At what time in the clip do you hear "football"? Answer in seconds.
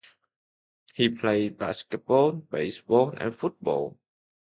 3.35-3.99